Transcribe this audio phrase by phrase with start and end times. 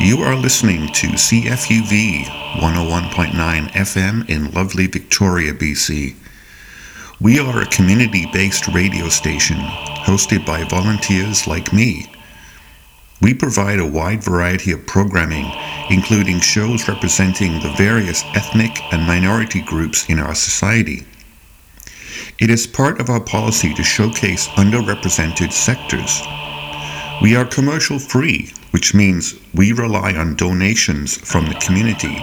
[0.00, 2.22] You are listening to CFUV
[2.60, 6.14] 101.9 FM in lovely Victoria, BC.
[7.20, 12.06] We are a community based radio station hosted by volunteers like me.
[13.20, 15.50] We provide a wide variety of programming,
[15.90, 21.02] including shows representing the various ethnic and minority groups in our society.
[22.38, 26.22] It is part of our policy to showcase underrepresented sectors.
[27.20, 32.16] We are commercial free, which means we rely on donations from the community.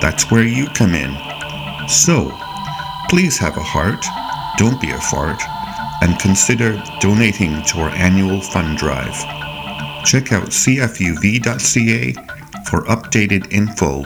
[0.00, 1.16] That's where you come in.
[1.88, 2.30] So,
[3.08, 4.04] please have a heart,
[4.56, 5.42] don't be a fart,
[6.02, 9.14] and consider donating to our annual fund drive.
[10.04, 12.12] Check out cfuv.ca
[12.68, 14.02] for updated info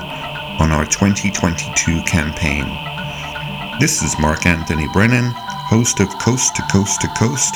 [0.58, 2.64] on our 2022 campaign.
[3.80, 7.55] This is Mark Anthony Brennan, host of Coast to Coast to Coast.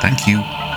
[0.00, 0.67] Thank you.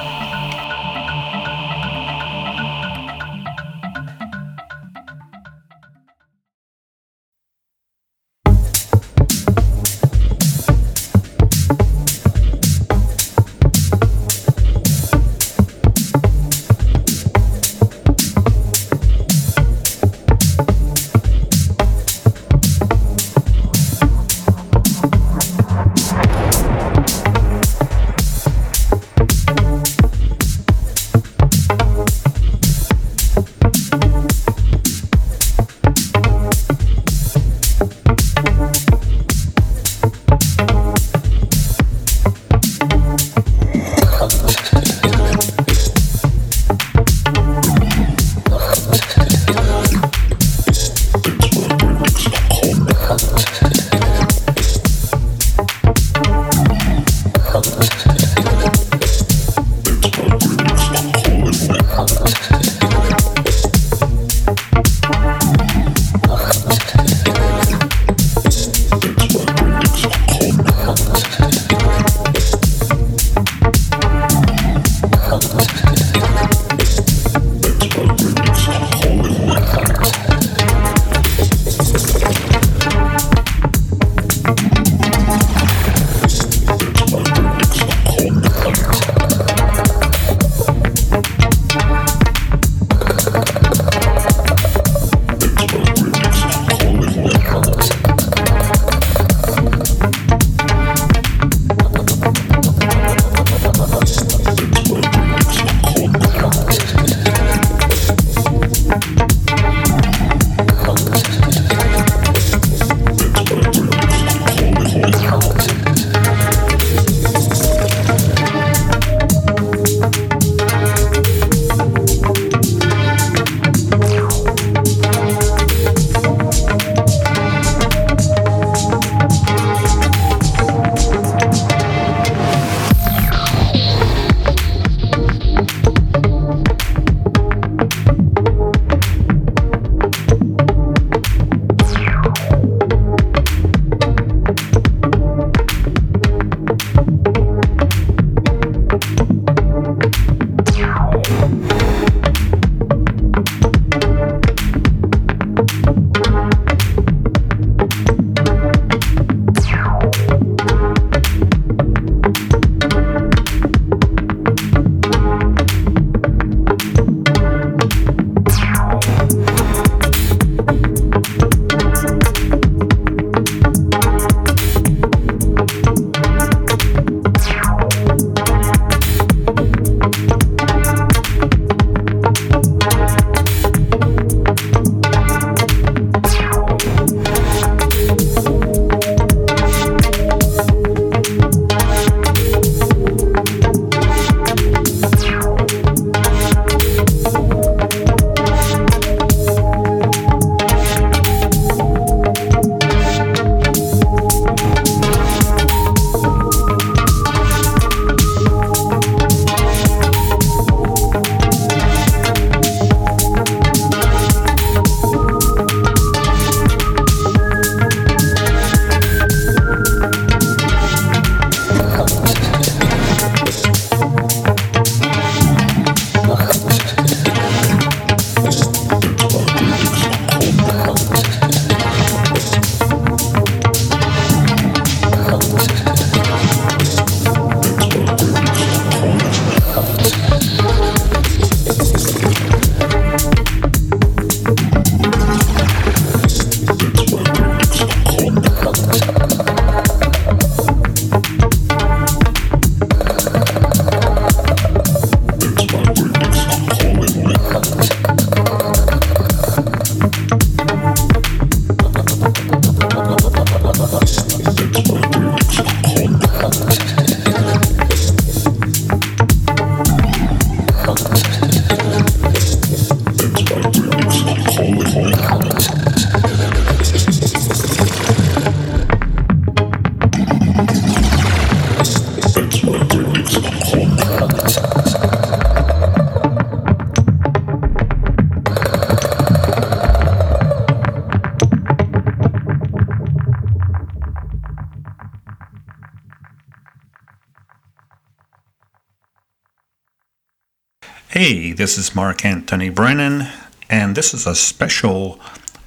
[301.62, 303.28] This is Mark Anthony Brennan,
[303.70, 305.20] and this is a special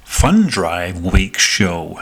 [0.03, 2.01] Fun Drive Week show.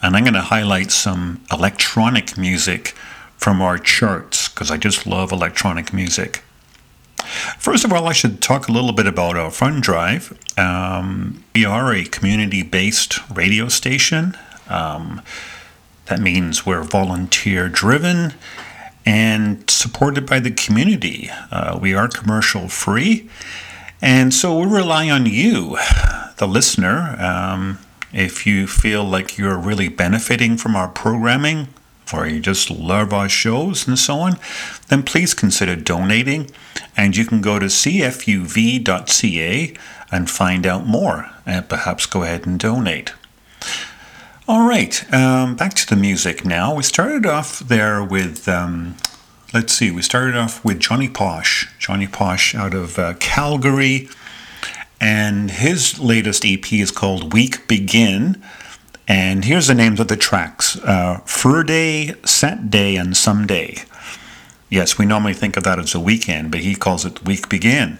[0.00, 2.90] And I'm going to highlight some electronic music
[3.36, 6.44] from our charts because I just love electronic music.
[7.58, 10.38] First of all, I should talk a little bit about our Fun Drive.
[10.56, 14.38] Um, we are a community based radio station.
[14.68, 15.20] Um,
[16.06, 18.34] that means we're volunteer driven
[19.06, 21.30] and supported by the community.
[21.50, 23.28] Uh, we are commercial free,
[24.00, 25.78] and so we rely on you,
[26.38, 27.16] the listener.
[27.20, 27.78] Um,
[28.12, 31.68] if you feel like you're really benefiting from our programming,
[32.12, 34.38] or you just love our shows and so on,
[34.88, 36.50] then please consider donating.
[36.96, 38.84] And you can go to cfuv.ca
[40.12, 43.12] and find out more, and perhaps go ahead and donate.
[44.46, 46.74] All right, um, back to the music now.
[46.74, 48.94] We started off there with, um,
[49.54, 51.66] let's see, we started off with Johnny Posh.
[51.78, 54.10] Johnny Posh out of uh, Calgary.
[55.00, 58.42] And his latest EP is called Week Begin.
[59.08, 62.12] And here's the names of the tracks uh, Friday,
[62.68, 63.76] Day, and Someday.
[64.68, 67.96] Yes, we normally think of that as a weekend, but he calls it Week Begin.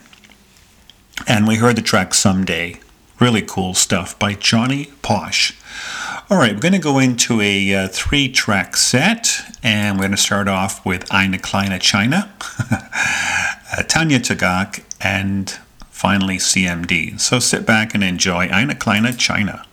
[1.26, 2.80] And we heard the track Someday.
[3.18, 5.54] Really cool stuff by Johnny Posh.
[6.30, 10.12] All right, we're going to go into a uh, three track set, and we're going
[10.12, 12.32] to start off with Eine Kleine China,
[12.70, 15.50] uh, Tanya Tagaq, and
[15.90, 17.20] finally CMD.
[17.20, 19.66] So sit back and enjoy Eine Kleine China.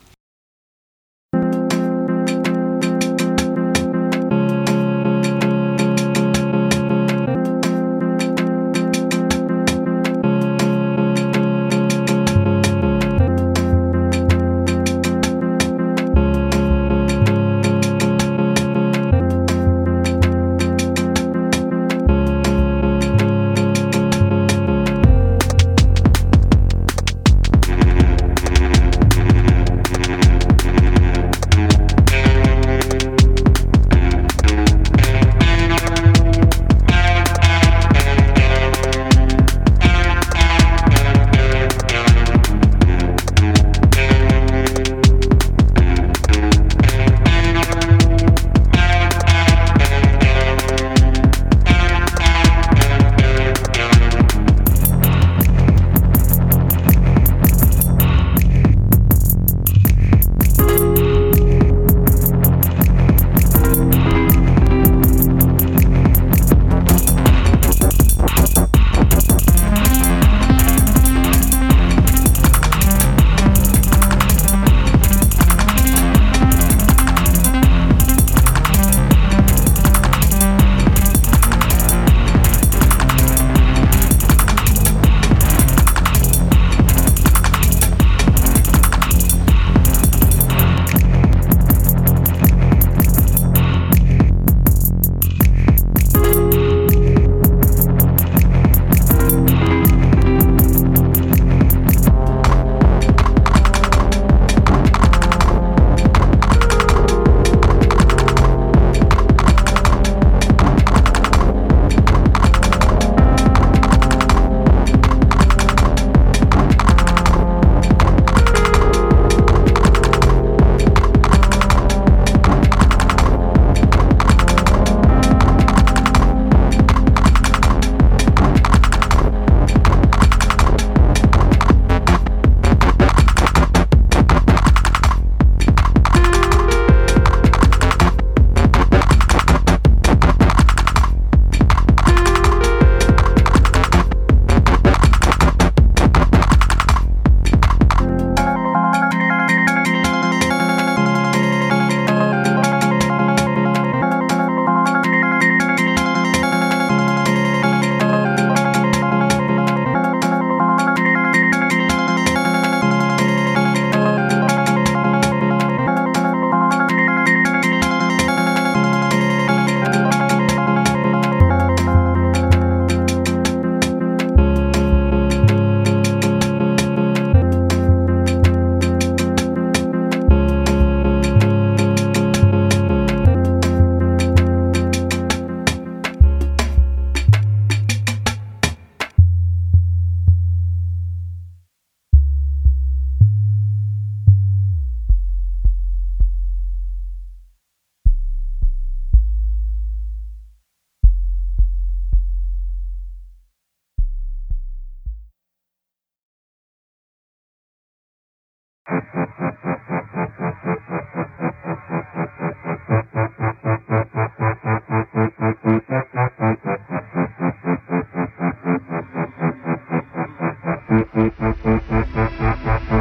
[222.02, 223.01] Mm-mm-mm-mm-mm.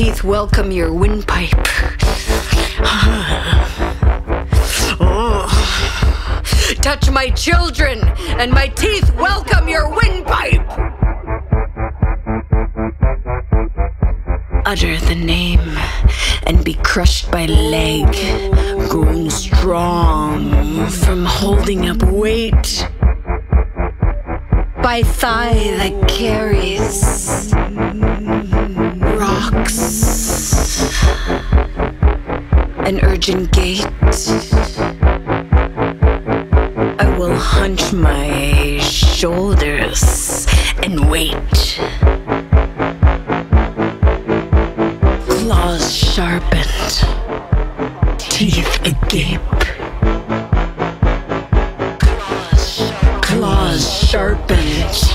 [0.00, 1.50] Teeth welcome your windpipe.
[4.98, 5.46] oh.
[6.80, 8.00] Touch my children,
[8.40, 10.66] and my teeth welcome your windpipe.
[14.64, 15.76] Utter the name
[16.46, 18.08] and be crushed by leg,
[46.10, 47.04] sharpened,
[48.18, 49.38] teeth agape.
[53.22, 55.09] Claws sharpened,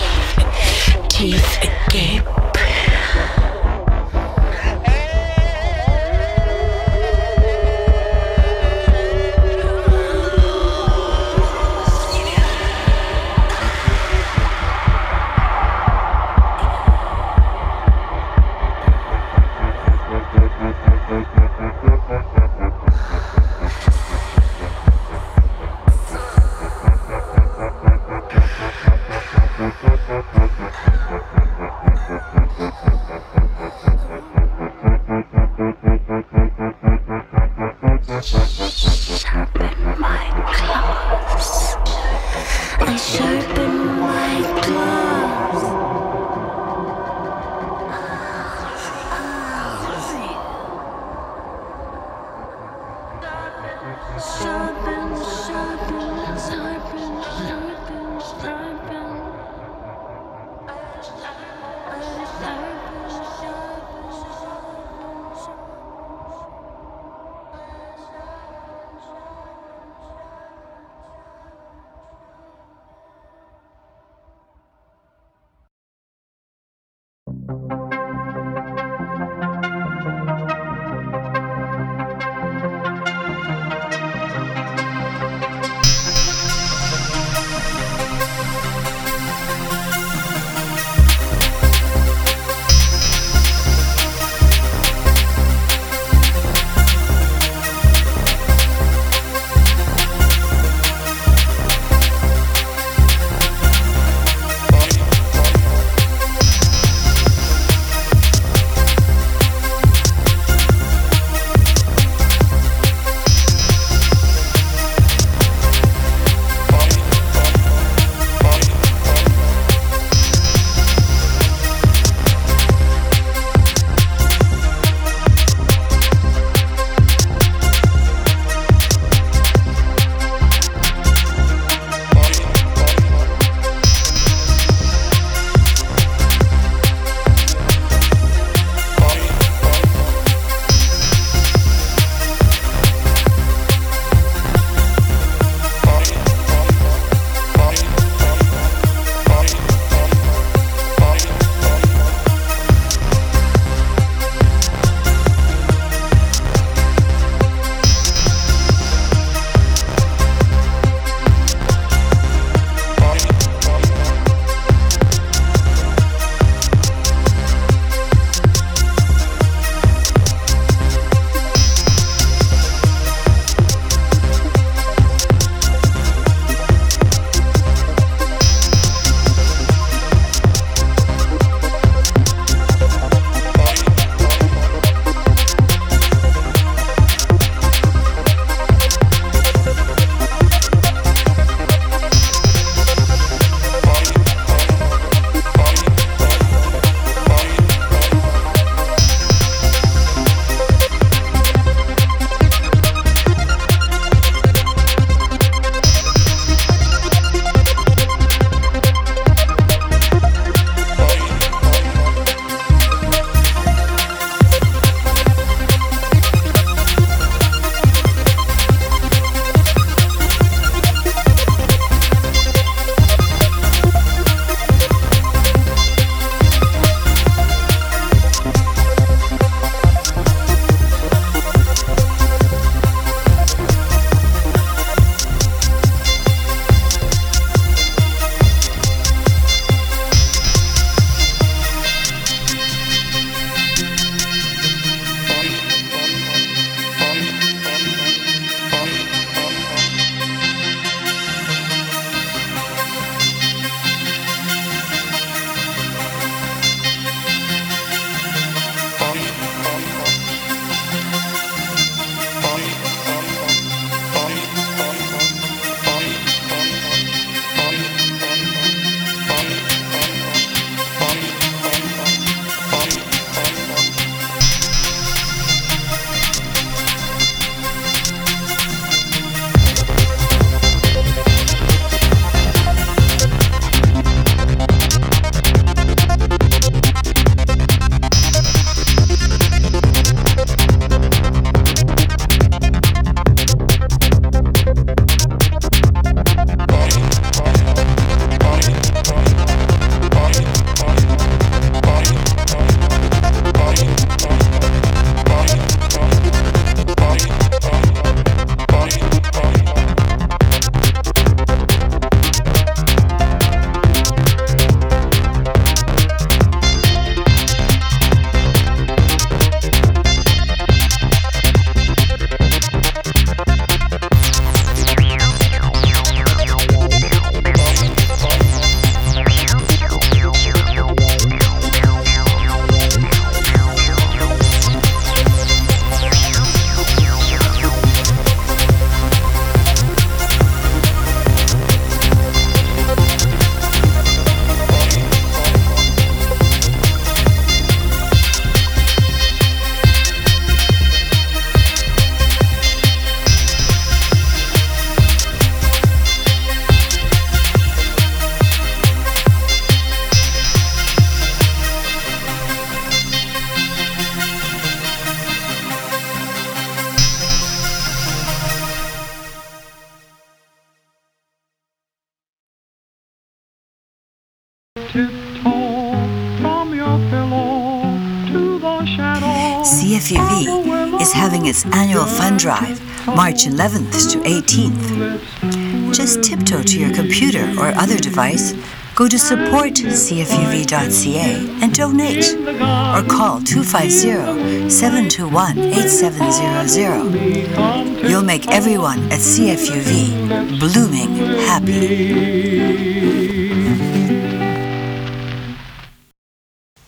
[381.74, 385.94] annual fund drive March 11th to 18th.
[385.94, 388.54] Just tiptoe to your computer or other device,
[388.96, 398.10] go to supportcfuv.ca and donate, or call 250 721 8700.
[398.10, 402.56] You'll make everyone at CFUV blooming happy.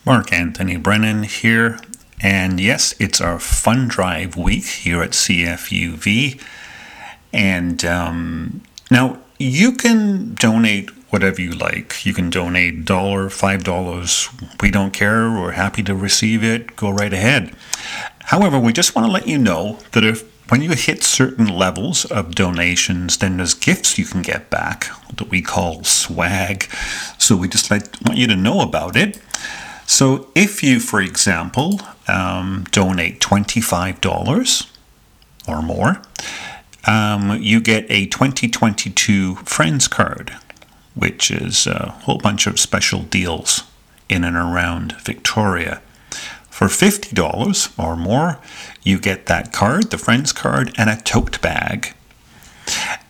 [0.04, 1.78] Mark Anthony Brennan here.
[2.20, 6.42] And yes, it's our fun drive week here at CFUV.
[7.32, 12.04] And um, now you can donate whatever you like.
[12.04, 14.28] You can donate dollar, five dollars.
[14.60, 15.30] We don't care.
[15.30, 16.76] We're happy to receive it.
[16.76, 17.54] Go right ahead.
[18.24, 22.04] However, we just want to let you know that if when you hit certain levels
[22.06, 26.64] of donations, then there's gifts you can get back that we call swag.
[27.18, 29.20] So we just like, want you to know about it.
[29.88, 34.70] So if you, for example, um, donate $25
[35.48, 36.02] or more,
[36.86, 40.36] um, you get a 2022 Friends card,
[40.94, 43.62] which is a whole bunch of special deals
[44.10, 45.80] in and around Victoria.
[46.50, 48.38] For $50 or more,
[48.82, 51.94] you get that card, the Friends card, and a tote bag.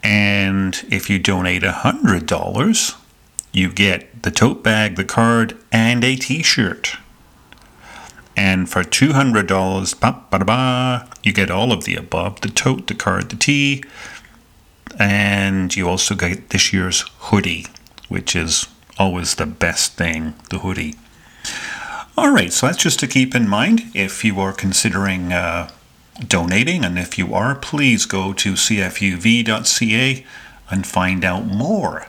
[0.04, 2.94] And if you donate $100,
[3.58, 6.96] you get the tote bag, the card, and a t shirt.
[8.36, 12.94] And for $200, ba, ba, ba, you get all of the above the tote, the
[12.94, 13.82] card, the tee,
[14.96, 17.66] and you also get this year's hoodie,
[18.08, 20.94] which is always the best thing the hoodie.
[22.16, 25.70] All right, so that's just to keep in mind if you are considering uh,
[26.24, 30.26] donating, and if you are, please go to cfuv.ca
[30.70, 32.06] and find out more.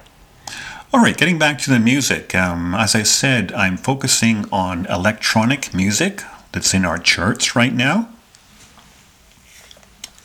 [0.92, 2.34] All right, getting back to the music.
[2.34, 8.10] Um, as I said, I'm focusing on electronic music that's in our charts right now.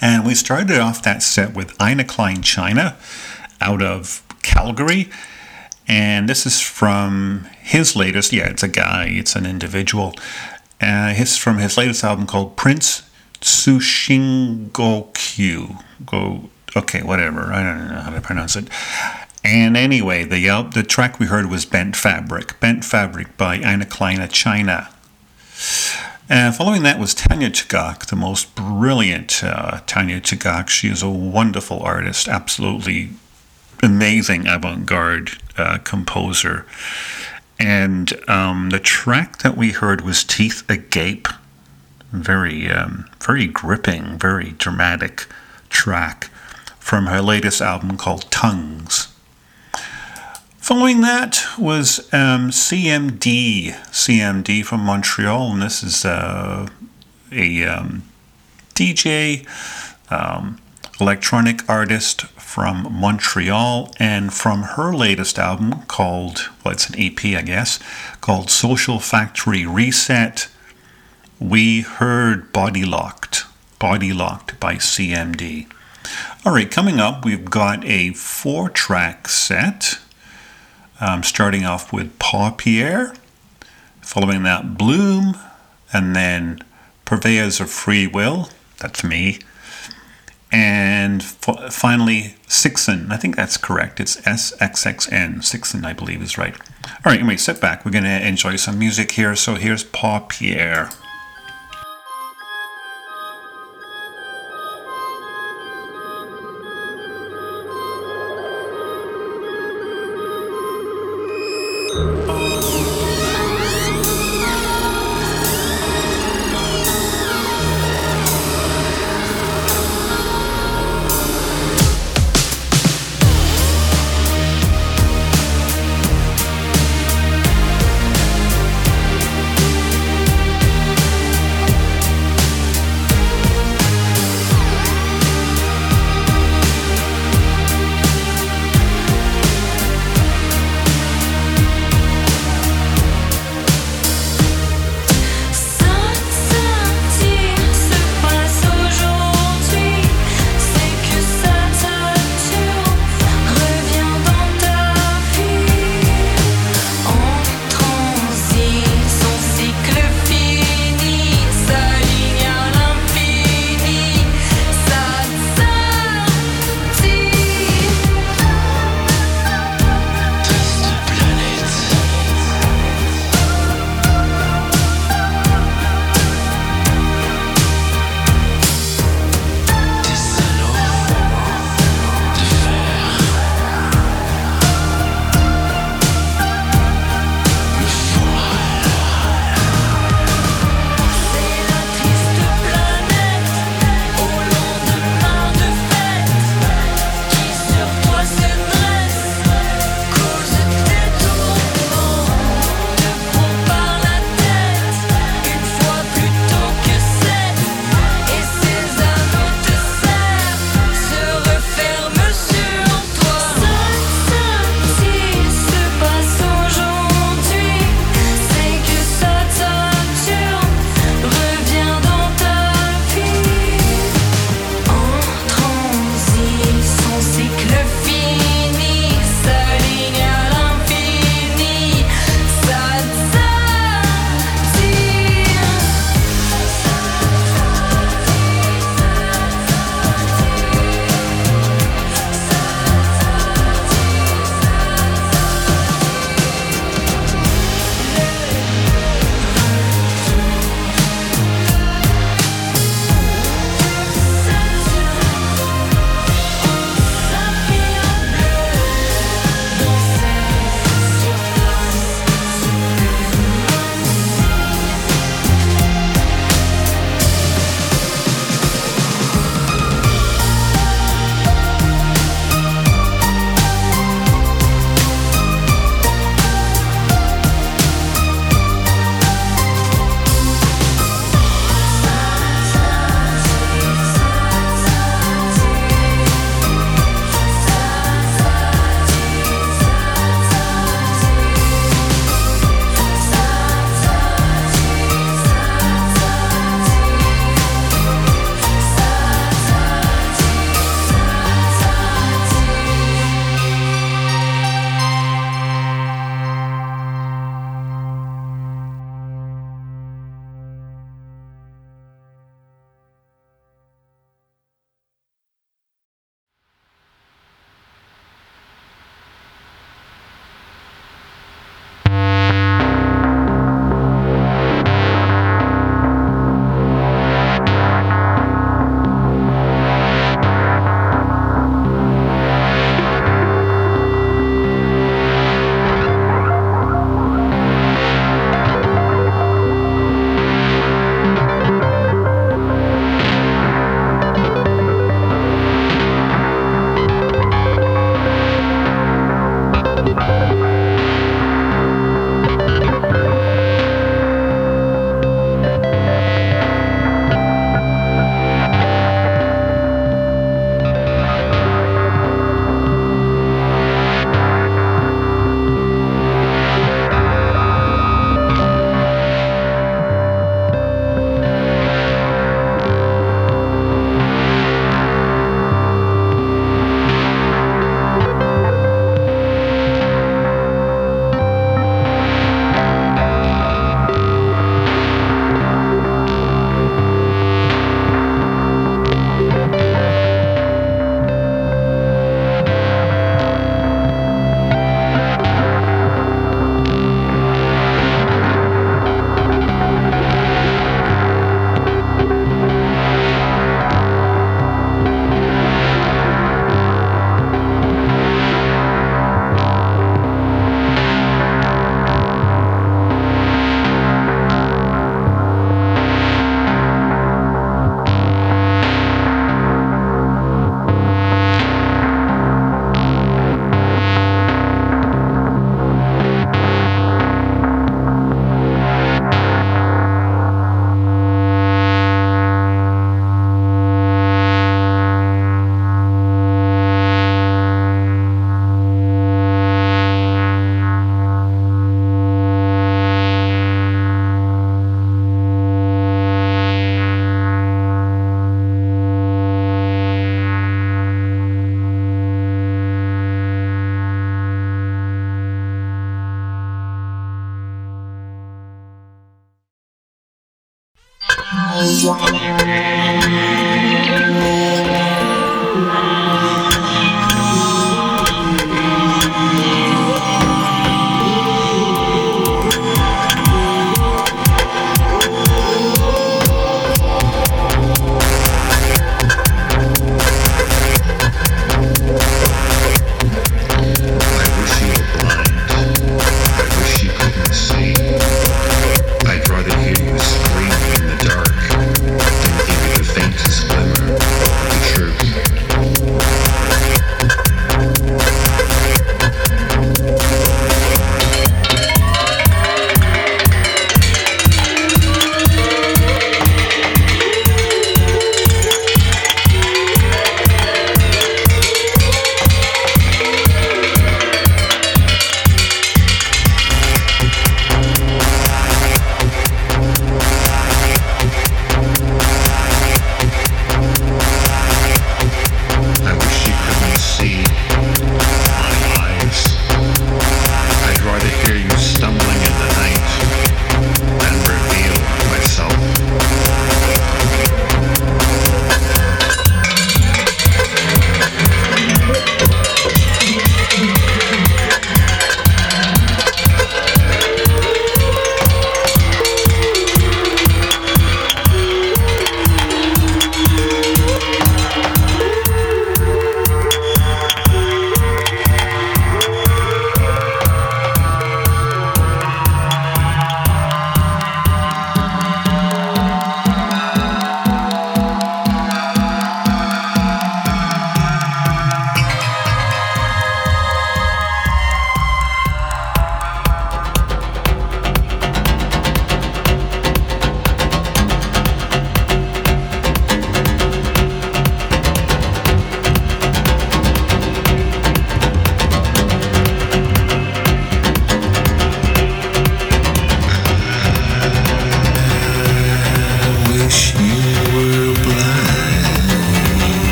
[0.00, 2.96] And we started off that set with Ina Klein China
[3.60, 5.10] out of Calgary.
[5.86, 10.14] And this is from his latest, yeah, it's a guy, it's an individual.
[10.80, 13.02] Uh, his from his latest album called Prince
[13.42, 15.84] Tsushingokyu.
[16.06, 17.52] Go, okay, whatever.
[17.52, 18.70] I don't know how to pronounce it.
[19.44, 22.58] And anyway, the uh, the track we heard was Bent Fabric.
[22.60, 24.88] Bent Fabric by Ina Kleine China.
[26.26, 30.68] And following that was Tanya Tagaq, the most brilliant uh, Tanya Tagaq.
[30.68, 33.10] She is a wonderful artist, absolutely
[33.82, 36.64] amazing avant garde uh, composer.
[37.58, 41.28] And um, the track that we heard was Teeth Agape.
[42.10, 45.26] Very, um, very gripping, very dramatic
[45.68, 46.30] track
[46.78, 49.03] from her latest album called Tongues.
[50.64, 56.66] Following that was um, CMD, CMD from Montreal, and this is uh,
[57.30, 58.02] a um,
[58.74, 59.46] DJ,
[60.10, 60.58] um,
[60.98, 67.42] electronic artist from Montreal, and from her latest album called, well, it's an EP, I
[67.42, 67.78] guess,
[68.22, 70.48] called Social Factory Reset.
[71.38, 73.44] We heard Body Locked,
[73.78, 75.70] Body Locked by CMD.
[76.42, 79.98] All right, coming up, we've got a four track set
[81.04, 83.14] um, starting off with Paul Pierre,
[84.00, 85.36] following that Bloom,
[85.92, 86.60] and then
[87.04, 89.38] Purveyors of Free Will, that's me,
[90.50, 93.12] and f- finally Sixen.
[93.12, 94.00] I think that's correct.
[94.00, 95.44] It's SXXN.
[95.44, 96.54] Sixen, I believe, is right.
[96.86, 97.84] All right, anyway, sit back.
[97.84, 99.36] We're going to enjoy some music here.
[99.36, 100.88] So here's Paul Pierre.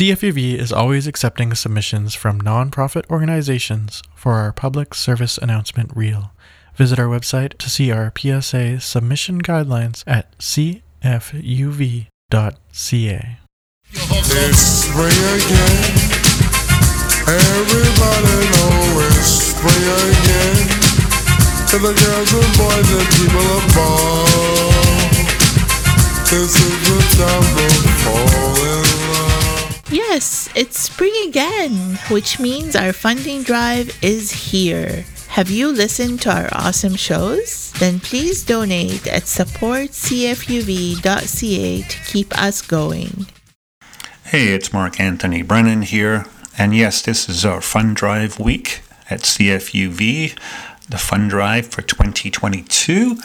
[0.00, 6.32] CFUV is always accepting submissions from nonprofit organizations for our public service announcement reel.
[6.74, 10.88] Visit our website to see our PSA submission guidelines at cfuv.ca.
[13.92, 15.76] It's spring again.
[17.28, 18.40] Everybody
[19.20, 20.64] spring again.
[21.68, 24.48] To the girls and boys and people above.
[26.30, 27.68] This is the time to
[28.00, 28.80] fall in
[29.12, 29.29] love.
[29.90, 35.04] Yes, it's spring again, which means our funding drive is here.
[35.30, 37.72] Have you listened to our awesome shows?
[37.72, 43.26] Then please donate at supportcfuv.ca to keep us going.
[44.26, 46.26] Hey, it's Mark Anthony Brennan here.
[46.56, 50.38] And yes, this is our fund drive week at CFUV,
[50.88, 53.16] the fund drive for 2022.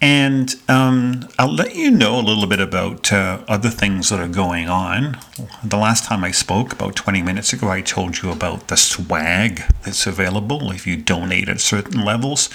[0.00, 4.28] And um, I'll let you know a little bit about uh, other things that are
[4.28, 5.18] going on.
[5.62, 9.62] The last time I spoke, about 20 minutes ago, I told you about the swag
[9.82, 12.48] that's available if you donate at certain levels.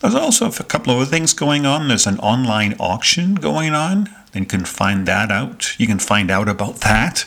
[0.00, 1.88] There's also a couple of other things going on.
[1.88, 5.78] There's an online auction going on, and you can find that out.
[5.78, 7.26] You can find out about that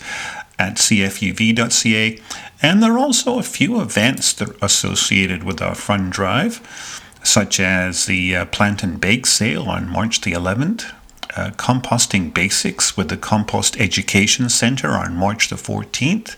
[0.57, 2.19] at cfuv.ca.
[2.63, 7.59] And there are also a few events that are associated with our fund drive such
[7.59, 10.93] as the uh, Plant and Bake Sale on March the 11th,
[11.35, 16.35] uh, Composting Basics with the Compost Education Center on March the 14th,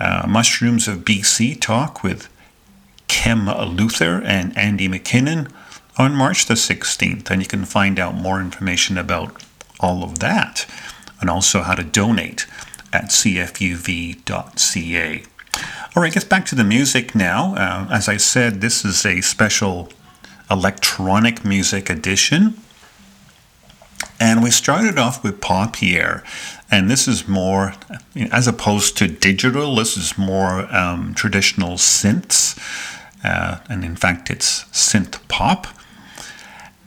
[0.00, 2.28] uh, Mushrooms of BC Talk with
[3.08, 5.48] Kem Luther and Andy MacKinnon
[5.98, 7.30] on March the 16th.
[7.30, 9.44] And you can find out more information about
[9.80, 10.66] all of that
[11.20, 12.46] and also how to donate
[12.92, 14.22] at cfuv.ca.
[15.96, 17.52] All right, gets back to the music now.
[17.56, 19.88] Uh, as I said, this is a special
[20.48, 22.54] electronic music edition.
[24.20, 26.22] And we started off with Paupière.
[26.70, 27.74] And this is more,
[28.30, 32.56] as opposed to digital, this is more um, traditional synths.
[33.24, 35.66] Uh, and in fact, it's synth pop.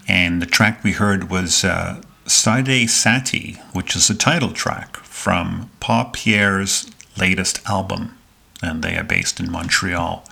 [0.07, 5.69] And the track we heard was uh, Sade Sati, which is the title track from
[5.81, 8.17] Paupière's latest album
[8.63, 10.25] and they are based in Montreal.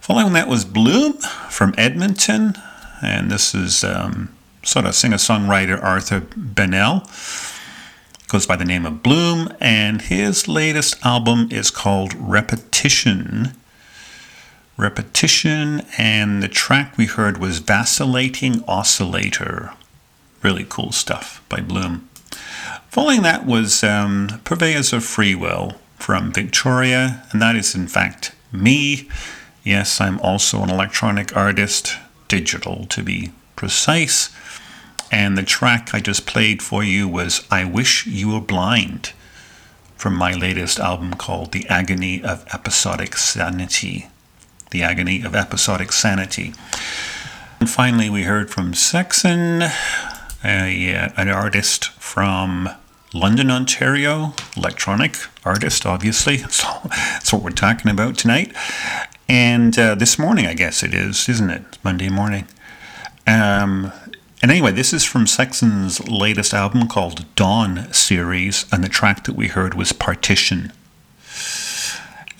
[0.00, 1.14] Following that was Bloom
[1.48, 2.54] from Edmonton,
[3.02, 7.08] and this is um, sort of singer songwriter Arthur Bennell.
[8.28, 13.52] Goes by the name of Bloom, and his latest album is called Repetition.
[14.76, 19.72] Repetition, and the track we heard was Vacillating Oscillator.
[20.42, 22.08] Really cool stuff by Bloom.
[22.88, 28.34] Following that was um, Purveyors of Free Will from Victoria, and that is in fact
[28.52, 29.08] me.
[29.62, 31.96] Yes, I'm also an electronic artist,
[32.28, 34.30] digital to be precise.
[35.12, 39.12] And the track I just played for you was I Wish You Were Blind
[39.96, 44.08] from my latest album called The Agony of Episodic Sanity.
[44.70, 46.54] The Agony of Episodic Sanity.
[47.58, 49.62] And finally, we heard from Saxon,
[50.42, 52.70] a, uh, an artist from
[53.12, 56.38] London, Ontario, electronic artist, obviously.
[56.50, 58.54] So that's what we're talking about tonight.
[59.28, 61.78] And uh, this morning, I guess it is, isn't it?
[61.84, 62.46] Monday morning.
[63.26, 63.92] Um,
[64.42, 69.36] and anyway, this is from Saxon's latest album called Dawn Series, and the track that
[69.36, 70.72] we heard was Partition.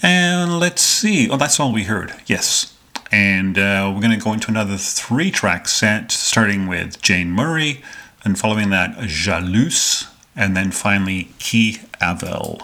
[0.03, 1.29] And let's see.
[1.31, 2.15] Oh, that's all we heard.
[2.27, 2.77] Yes.
[3.13, 7.83] And uh, we're going to go into another three track set, starting with Jane Murray,
[8.25, 12.61] and following that, Jalouse and then finally Kee Avil.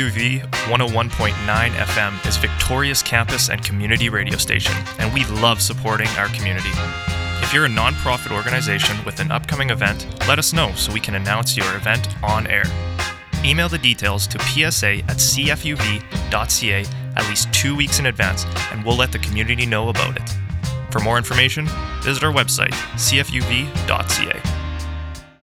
[0.00, 0.40] CFUV
[0.70, 6.70] 101.9 FM is Victoria's campus and community radio station, and we love supporting our community.
[7.42, 11.16] If you're a nonprofit organization with an upcoming event, let us know so we can
[11.16, 12.64] announce your event on air.
[13.44, 16.84] Email the details to psa at cfuv.ca
[17.16, 20.30] at least two weeks in advance, and we'll let the community know about it.
[20.90, 21.68] For more information,
[22.00, 24.40] visit our website, cfuv.ca.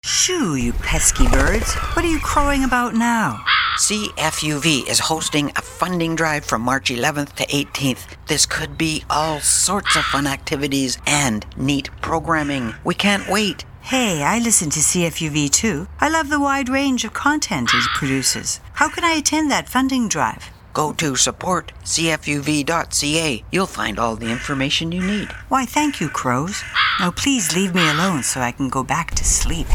[0.04, 1.74] Shoo, you pesky birds.
[1.94, 3.44] What are you crowing about now?
[3.78, 8.04] CFUV is hosting a funding drive from March 11th to 18th.
[8.26, 12.74] This could be all sorts of fun activities and neat programming.
[12.84, 13.64] We can't wait.
[13.80, 15.86] Hey, I listen to CFUV too.
[16.00, 18.60] I love the wide range of content it produces.
[18.74, 20.50] How can I attend that funding drive?
[20.74, 23.44] Go to supportcfuv.ca.
[23.50, 25.32] You'll find all the information you need.
[25.48, 26.62] Why, thank you, crows.
[27.00, 29.66] Now please leave me alone so I can go back to sleep.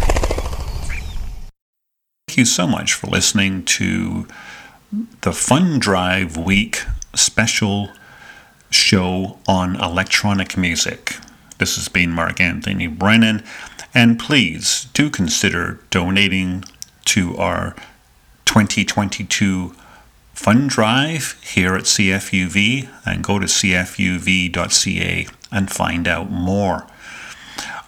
[2.38, 4.28] Thank you so much for listening to
[5.22, 6.84] the Fun Drive Week
[7.16, 7.90] special
[8.70, 11.16] show on electronic music.
[11.58, 13.44] This has been Mark Anthony Brennan,
[13.92, 16.64] and please do consider donating
[17.06, 17.76] to our
[18.46, 19.76] 2022
[20.36, 26.86] Fund Drive here at CFUV and go to cfuv.ca and find out more.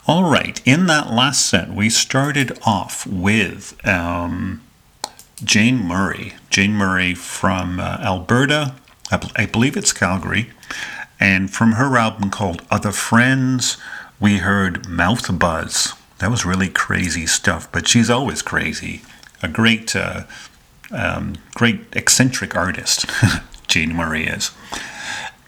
[0.09, 4.63] All right, in that last set, we started off with um,
[5.43, 6.33] Jane Murray.
[6.49, 8.73] Jane Murray from uh, Alberta,
[9.11, 10.49] I, believe it's Calgary.
[11.19, 13.77] And from her album called Other Friends,
[14.19, 15.93] we heard Mouth Buzz.
[16.17, 19.03] That was really crazy stuff, but she's always crazy.
[19.43, 20.23] A great, uh,
[20.89, 23.05] um, great eccentric artist,
[23.67, 24.49] Jane Murray is.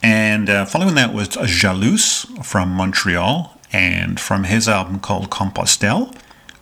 [0.04, 6.16] And uh, following that was Jalouse from Montreal, and from his album called Compostelle,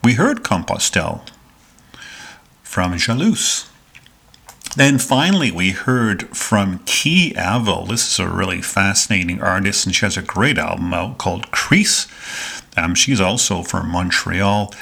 [0.04, 1.22] we heard Compostelle
[2.64, 3.68] from Jalouse.
[4.76, 7.88] Then finally, we heard from Kee Avil.
[7.88, 12.08] This is a really fascinating artist, and she has a great album out called Crease.
[12.78, 14.74] Um, she's also from Montreal,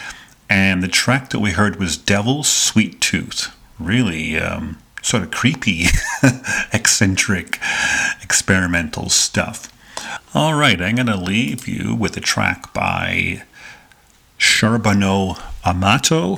[0.49, 3.55] and the track that we heard was Devil's Sweet Tooth.
[3.79, 5.85] Really um, sort of creepy,
[6.73, 7.59] eccentric,
[8.21, 9.71] experimental stuff.
[10.37, 13.41] All right, I'm going to leave you with a track by
[14.37, 15.35] Charbonneau
[15.65, 16.37] Amato.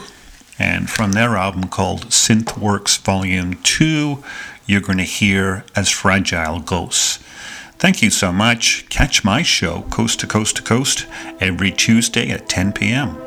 [0.58, 4.24] And from their album called Synthworks Volume 2,
[4.66, 7.18] you're going to hear As Fragile Ghosts.
[7.78, 8.88] Thank you so much.
[8.88, 11.06] Catch my show, Coast to Coast to Coast,
[11.42, 13.18] every Tuesday at 10 p.m.